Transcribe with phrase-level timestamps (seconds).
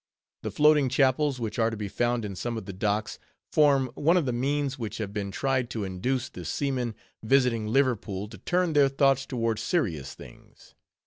[0.41, 3.19] The floating chapels which are to be found in some of the docks,
[3.51, 8.27] form one of the means which have been tried to induce the seamen visiting Liverpool
[8.29, 10.73] to turn their thoughts toward serious things.